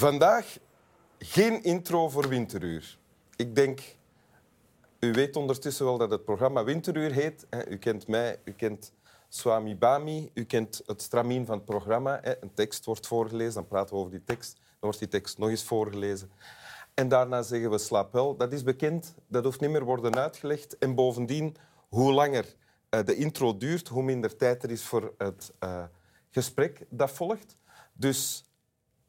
[0.00, 0.58] Vandaag
[1.18, 2.98] geen intro voor Winteruur.
[3.36, 3.80] Ik denk,
[5.00, 7.46] u weet ondertussen wel dat het programma Winteruur heet.
[7.68, 8.92] U kent mij, u kent
[9.28, 12.20] Swami Bami, u kent het stramien van het programma.
[12.24, 14.52] Een tekst wordt voorgelezen, dan praten we over die tekst.
[14.54, 16.30] Dan wordt die tekst nog eens voorgelezen.
[16.94, 18.36] En daarna zeggen we slaap wel.
[18.36, 20.78] Dat is bekend, dat hoeft niet meer worden uitgelegd.
[20.78, 21.56] En bovendien,
[21.88, 22.54] hoe langer
[22.88, 25.84] eh, de intro duurt, hoe minder tijd er is voor het uh,
[26.30, 27.56] gesprek dat volgt.
[27.92, 28.44] Dus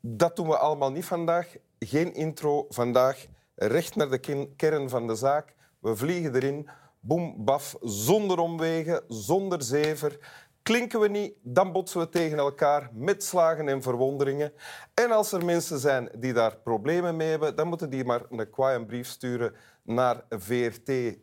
[0.02, 1.56] dat doen we allemaal niet vandaag.
[1.80, 3.26] Geen intro vandaag.
[3.56, 5.54] Recht naar de kern van de zaak.
[5.80, 6.70] We vliegen erin.
[7.00, 10.20] Boem, baf, zonder omwegen, zonder zever.
[10.64, 14.54] Klinken we niet, dan botsen we tegen elkaar met slagen en verwonderingen.
[14.94, 18.50] En als er mensen zijn die daar problemen mee hebben, dan moeten die maar een
[18.50, 21.18] kwaai brief sturen naar VRT,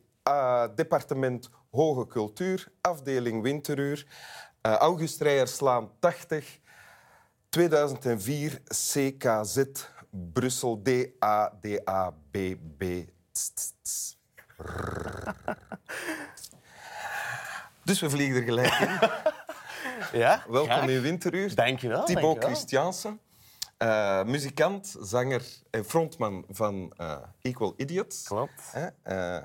[0.75, 4.07] departement Hoge Cultuur, afdeling Winteruur.
[4.63, 6.59] Uh, August Rijerslaan 80,
[7.49, 9.63] 2004 CKZ,
[10.11, 12.83] Brussel D-A-D-A-B-B.
[17.85, 18.99] Dus we vliegen er gelijk in.
[20.19, 20.89] Ja, Welkom graag.
[20.89, 21.55] in Winteruur.
[21.55, 22.05] Dankjewel.
[22.05, 22.51] Thibaut dankjewel.
[22.55, 23.21] Christiansen,
[23.77, 28.23] eh, muzikant, zanger en frontman van eh, Equal Idiots.
[28.23, 28.73] Klopt.
[28.73, 29.43] D- eh,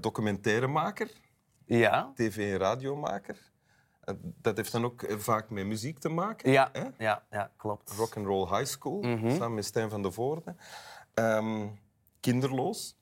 [0.00, 1.10] documentairemaker,
[1.66, 2.12] Ja.
[2.14, 3.36] tv- en radiomaker.
[4.02, 6.50] Eh, dat heeft dan ook eh, vaak met muziek te maken.
[6.52, 6.88] Ja, Hè?
[6.98, 7.90] ja, ja, klopt.
[7.92, 9.30] Rock and Roll High School, Mhm.
[9.30, 10.54] samen met Stijn van de Voorde.
[11.14, 11.68] Ehm,
[12.20, 12.96] kinderloos,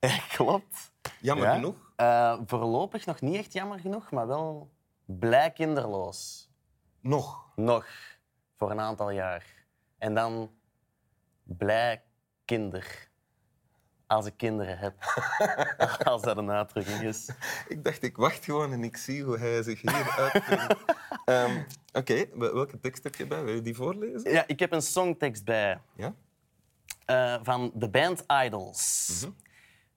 [0.36, 0.92] klopt.
[1.20, 1.54] jammer Ja.
[1.54, 1.92] genoeg.
[1.96, 4.70] Eh, voorlopig nog niet echt jammer genoeg, maar wel
[5.04, 6.50] blij kinderloos.
[7.00, 7.52] Nog.
[7.54, 7.86] Nog.
[8.56, 9.66] Voor een aantal jaar.
[9.98, 10.50] En dan
[11.42, 12.04] blij
[12.44, 13.08] kinder.
[14.06, 14.94] Als ik kinderen heb.
[16.10, 17.30] Als dat een uitdrukking is.
[17.68, 20.74] Ik dacht, ik wacht gewoon en ik zie hoe hij zich hier uitbrengt.
[21.24, 23.44] Ehm, Oké, wel- welke tekst heb je bij?
[23.44, 24.30] Wil je die voorlezen?
[24.30, 25.80] Ja, ik heb een songtekst bij.
[25.96, 26.14] Ja?
[27.04, 29.26] eh, van de band Idols.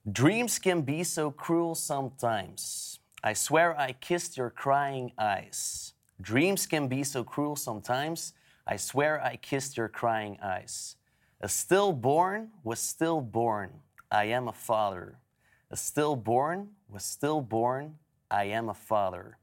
[0.02, 2.94] Dreams can be so cruel sometimes.
[3.28, 5.94] I swear I kissed your crying eyes.
[6.16, 8.34] Dreams can be so cruel sometimes.
[8.72, 10.96] I swear I kissed your crying eyes.
[11.44, 13.70] A stillborn was stillborn.
[14.10, 15.18] I am a father.
[15.70, 17.98] A stillborn was stillborn.
[18.30, 19.38] I am a father.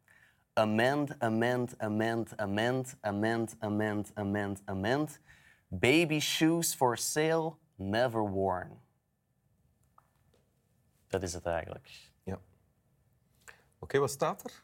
[0.56, 5.20] Amend, amend, amend, amend, amend, amend, amend, amend.
[5.72, 8.80] Baby shoes for sale, never worn.
[11.08, 12.12] Dat is het eigenlijk.
[12.24, 12.40] Ja.
[13.80, 14.64] Oké, wat staat er?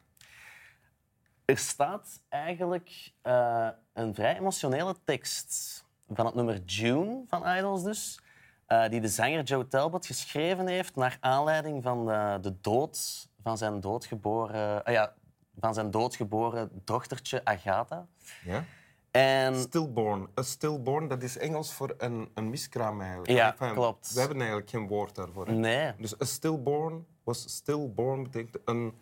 [1.45, 8.19] Er staat eigenlijk eh, een vrij emotionele tekst van het nummer June van Idols dus,
[8.65, 13.57] eh, die de zanger Joe Talbot geschreven heeft naar aanleiding van de, de dood van
[13.57, 15.13] zijn doodgeboren, ah ja,
[15.59, 18.07] van zijn doodgeboren dochtertje Agatha.
[18.43, 18.63] Ja?
[19.11, 20.27] En Stillborn.
[20.39, 23.31] A stillborn, dat is Engels voor een, een miskraam eigenlijk.
[23.31, 24.13] Ja, Enfin, klopt.
[24.13, 25.47] We hebben eigenlijk geen woord daarvoor.
[25.47, 25.53] hè.
[25.53, 28.93] nee, Dus a stillborn was stillborn betekent een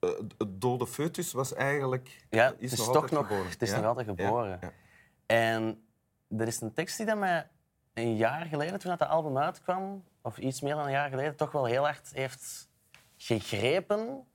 [0.00, 3.50] eh, het dode foetus was eigenlijk Ja, is het is nog toch altijd nog, geboren.
[3.50, 3.76] het is Ja?
[3.76, 4.58] nog altijd Ja, geboren.
[4.60, 4.72] ja.
[5.26, 5.84] En
[6.38, 7.48] er is een tekst die dat mij
[7.94, 11.52] een jaar geleden, toen dat album uitkwam, of iets meer dan een jaar geleden, toch
[11.52, 12.68] wel heel hard heeft
[13.16, 14.26] gegrepen.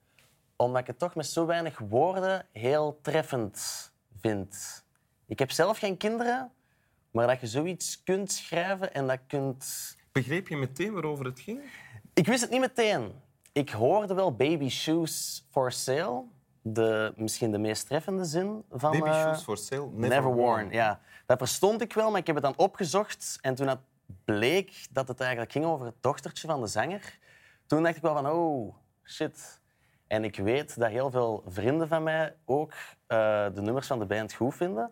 [0.56, 4.84] Omdat ik het toch met zo weinig woorden heel treffend vind.
[5.26, 6.52] Ik heb zelf geen kinderen,
[7.10, 9.96] maar dat je zoiets kunt schrijven en dat kunt...
[10.12, 11.60] Begreep je meteen waarover het ging?
[12.14, 13.12] Ik wist het niet meteen.
[13.52, 16.24] Ik hoorde wel baby shoes for sale.
[16.62, 18.90] De, misschien de meest treffende zin van...
[18.90, 20.36] Baby eh, shoes for sale, never, Never, worn.
[20.36, 20.70] worn.
[20.70, 23.38] Ja, dat verstond ik wel, maar ik heb het dan opgezocht.
[23.40, 23.80] En toen het
[24.24, 27.18] bleek dat het eigenlijk ging over het dochtertje van de zanger,
[27.66, 28.74] toen dacht ik wel van, oh,
[29.04, 29.60] shit.
[30.06, 32.72] En ik weet dat heel veel vrienden van mij ook
[33.06, 34.90] eh, de nummers van de band goed vinden.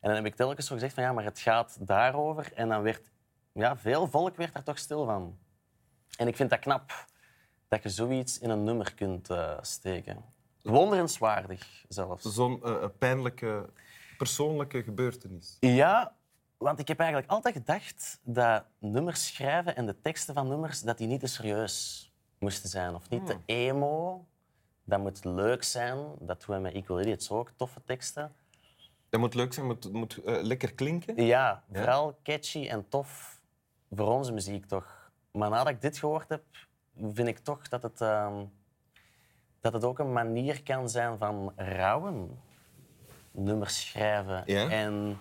[0.00, 2.52] En dan heb ik telkens zo gezegd van, ja, maar het gaat daarover.
[2.54, 3.10] En dan werd,
[3.52, 5.38] ja, veel volk werd daar toch stil van.
[6.16, 7.06] En ik vind dat knap,
[7.68, 10.24] dat je zoiets in een nummer kunt eh, steken.
[10.66, 12.24] Wonderenswaardig zelfs.
[12.24, 13.70] Zo'n eh, pijnlijke,
[14.16, 15.56] persoonlijke gebeurtenis.
[15.60, 16.14] Ja,
[16.56, 20.98] want ik heb eigenlijk altijd gedacht dat nummers schrijven en de teksten van nummers dat
[20.98, 22.94] die niet te serieus moesten zijn.
[22.94, 24.24] Of niet te emo.
[24.84, 25.98] Dat moet leuk zijn.
[26.20, 28.32] Dat doen we met Equal Idiots ook, toffe teksten.
[29.08, 31.24] Dat moet leuk zijn, moet, moet eh, lekker klinken.
[31.24, 33.40] Ja, vooral catchy en tof
[33.90, 35.10] voor onze muziek toch.
[35.30, 36.42] Maar nadat ik dit gehoord heb,
[37.12, 38.44] vind ik toch dat het, ehm,
[39.60, 42.38] dat het ook een manier kan zijn van rouwen.
[43.30, 44.68] Nummers schrijven Ja?
[44.70, 45.18] en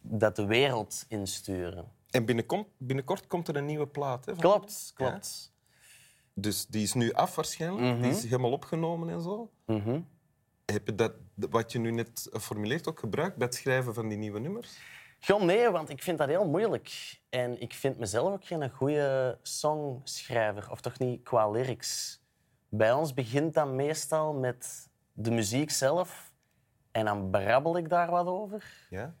[0.00, 1.92] dat de wereld insturen.
[2.10, 4.24] En binnenkort, binnenkort komt er een nieuwe plaat.
[4.24, 5.52] Hè, van- Klopt, klopt.
[6.34, 8.02] Dus die is nu af waarschijnlijk.
[8.02, 9.50] Die is helemaal opgenomen en zo.
[10.64, 14.18] Heb je dat, wat je nu net formuleert ook gebruikt bij het schrijven van die
[14.18, 14.78] nieuwe nummers?
[15.18, 17.20] Gewoon nee, want ik vind dat heel moeilijk.
[17.28, 20.70] En ik vind mezelf ook geen goede songschrijver.
[20.70, 22.21] Of toch niet qua lyrics.
[22.74, 26.34] Bij ons begint dat meestal met de muziek zelf.
[26.90, 28.86] En dan brabbel ik daar wat over.
[28.90, 29.14] Ja?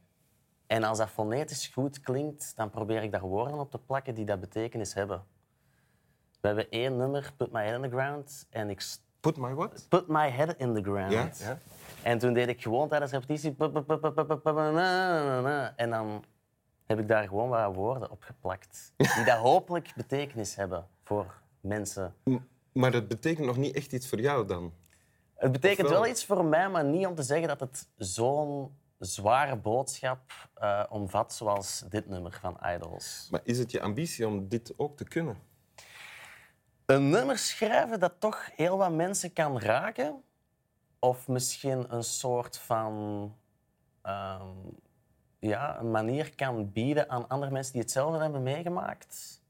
[0.66, 4.24] En als dat fonetisch goed klinkt, dan probeer ik daar woorden op te plakken die
[4.24, 5.24] dat betekenis hebben.
[6.40, 8.46] We hebben één nummer, Put My Head in the Ground.
[8.50, 8.80] En ik
[9.20, 9.86] Put my what?
[9.88, 11.12] Put My Head in the Ground.
[11.12, 11.58] Ja, ja.
[12.02, 13.56] En toen deed ik gewoon tijdens repetitie...
[15.76, 16.24] En dan
[16.86, 18.92] heb ik daar gewoon wat woorden op geplakt.
[19.16, 22.14] Die dat hopelijk betekenis hebben voor mensen.
[22.72, 24.72] Maar dat betekent nog niet echt iets voor jou dan?
[25.34, 29.56] Het betekent wel iets voor mij, maar niet om te zeggen dat het zo'n zware
[29.56, 33.28] boodschap eh, omvat zoals dit nummer van Idols.
[33.30, 35.36] Maar is het je ambitie om dit ook te kunnen?
[36.86, 40.22] Een nummer schrijven dat toch heel wat mensen kan raken.
[40.98, 43.34] Of misschien een soort van
[44.02, 44.48] ehm,
[45.38, 49.40] ja, een manier kan bieden aan andere mensen die hetzelfde hebben meegemaakt.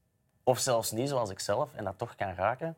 [0.43, 2.77] Of zelfs niet, zoals ik zelf, en dat toch kan raken.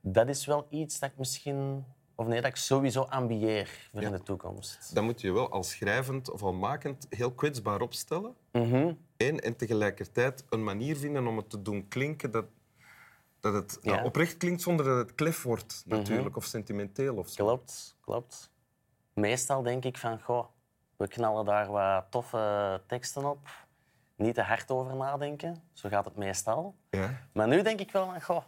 [0.00, 1.84] Dat is wel iets dat ik misschien...
[2.14, 4.94] Of nee, dat ik sowieso ambieer voor in de toekomst.
[4.94, 8.34] Dan moet je wel als schrijvend of al makend heel kwetsbaar opstellen.
[8.52, 8.92] Mhm.
[9.16, 12.44] En, en tegelijkertijd een manier vinden om het te doen klinken dat,
[13.40, 13.94] dat het Ja.
[13.94, 17.44] nou, oprecht klinkt zonder dat het klef wordt, natuurlijk, of sentimenteel of zo.
[17.44, 18.50] Klopt, klopt.
[19.12, 20.46] Meestal denk ik van, goh,
[20.96, 23.66] we knallen daar wat toffe teksten op.
[24.16, 26.74] Niet te hard over nadenken, zo gaat het meestal.
[26.90, 27.28] Ja.
[27.32, 28.42] Maar nu denk ik wel van, goh,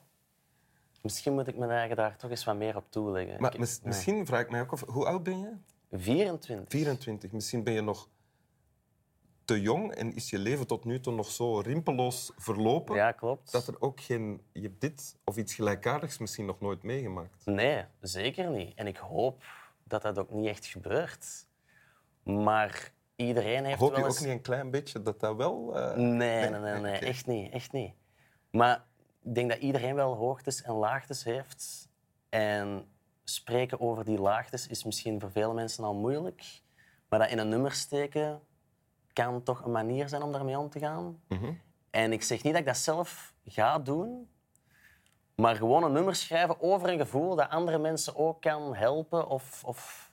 [1.03, 3.41] misschien moet ik mijn eigen daar toch eens wat meer op toeleggen.
[3.41, 5.53] Maar Ik- misschien vraag ik mij ook af, hoe oud ben je?
[5.93, 6.65] 24.
[6.69, 7.33] 24.
[7.33, 8.09] Misschien ben je nog
[9.45, 13.53] te jong en is je leven tot nu toe nog zo rimpelloos verlopen Ja, klopt.
[13.53, 14.43] dat er ook geen...
[14.53, 17.47] Je hebt dit of iets gelijkaardigs misschien nog nooit meegemaakt.
[17.47, 18.75] Nee, zeker niet.
[18.75, 19.43] En ik hoop
[19.85, 21.47] dat dat ook niet echt gebeurt.
[22.23, 24.15] Maar iedereen heeft Hoop wel je eens...
[24.19, 25.77] ook niet een klein beetje dat dat wel...
[25.79, 27.05] eh, Nee, nee, nee, nee, oké.
[27.05, 27.93] echt niet, echt niet.
[28.51, 28.85] Maar
[29.23, 31.89] ik denk dat iedereen wel hoogtes en laagtes heeft.
[32.29, 32.89] En
[33.25, 36.63] spreken over die laagtes is misschien voor veel mensen al moeilijk.
[37.09, 38.41] Maar dat in een nummer steken
[39.13, 41.21] kan toch een manier zijn om daarmee om te gaan.
[41.29, 41.53] Mhm.
[41.91, 44.29] En ik zeg niet dat ik dat zelf ga doen,
[45.35, 49.65] maar gewoon een nummer schrijven over een gevoel dat andere mensen ook kan helpen of,
[49.65, 50.13] of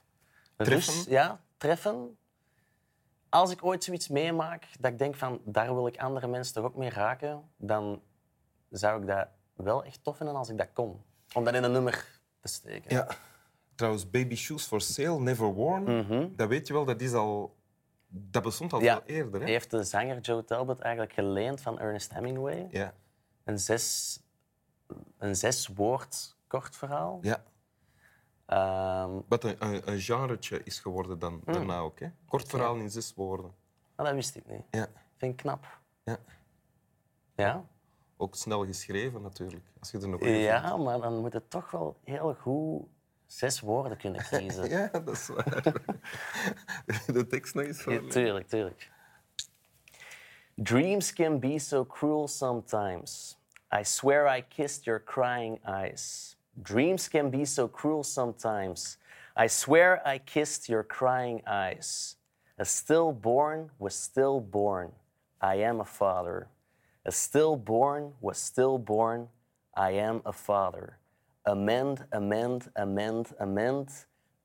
[0.56, 0.94] Treffen?
[0.94, 2.18] rust- ja, treffen.
[3.30, 6.63] Als ik ooit zoiets meemaak dat ik denk van daar wil ik andere mensen toch
[6.63, 8.01] ook mee raken, dan
[8.69, 11.02] zou ik dat wel echt tof vinden als ik dat kon.
[11.34, 12.06] Om dat in een nummer
[12.42, 12.96] te steken.
[12.96, 13.08] Ja.
[13.75, 17.56] Trouwens, Baby Shoes for Sale, Never Worn, dat weet je wel, dat, is al,
[18.08, 18.88] dat bestond al Mhm.
[18.88, 19.42] Ja, veel eerder.
[19.42, 19.48] Hè?
[19.48, 22.68] heeft de zanger Joe Talbot eigenlijk geleend van Ernest Hemingway.
[22.72, 22.94] Ja.
[23.44, 24.19] Een zes,
[25.18, 27.19] een zes woord kort verhaal.
[27.22, 27.44] ja.
[28.46, 31.54] Ehm, Wat een, een, een genretje is geworden dan, Hmm.
[31.54, 32.00] daarna ook.
[32.00, 32.08] Hè?
[32.25, 33.54] Kort verhaal in zes woorden.
[33.96, 34.62] maar dat wist ik niet.
[34.72, 34.88] Ja.
[35.18, 35.80] Vind ik knap.
[36.04, 36.18] Ja.
[37.36, 37.66] Ja?
[38.18, 39.66] Ook snel geschreven natuurlijk.
[39.80, 42.86] Als je er nog Ja, maar dan moet het toch wel heel goed
[43.25, 44.69] zes woorden kunnen kiezen.
[44.78, 45.62] Ja, dat is waar.
[47.14, 48.92] De tekst nog eens voor Ja, tuurlijk, tuurlijk.
[50.56, 53.38] Dreams can be so cruel sometimes.
[53.80, 56.36] I swear I kissed your crying eyes.
[56.54, 58.97] Dreams can be so cruel sometimes.
[59.36, 62.18] I swear I kissed your crying eyes.
[62.59, 64.92] A stillborn was stillborn.
[65.42, 66.47] I am a father.
[67.07, 69.30] A stillborn was stillborn.
[69.73, 70.97] I am a father.
[71.45, 73.87] Amend, amend, amend, amend.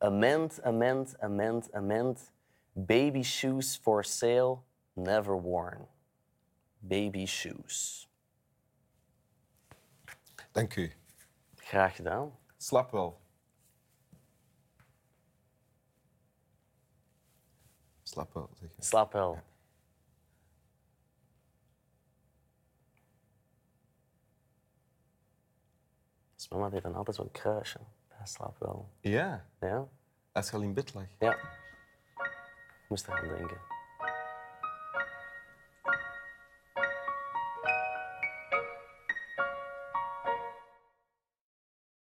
[0.01, 2.19] Amend, amend, amend, amend.
[2.87, 4.65] Baby shoes for sale,
[4.97, 5.87] never worn.
[6.87, 8.07] Baby shoes.
[10.53, 10.93] Dank u.
[11.57, 12.33] Graag gedaan.
[12.57, 13.21] Slap wel.
[18.03, 18.83] Slap wel, zeg je.
[18.83, 19.39] Slaap wel.
[26.43, 27.79] Dus mama deed dan altijd zo'n kruisje.
[28.09, 28.89] Hij slaapt wel.
[29.01, 29.85] Ja, Ja?
[30.33, 31.05] als je al in bed lag.
[31.19, 31.33] Ja.
[31.33, 33.57] Ik moest eraan denken.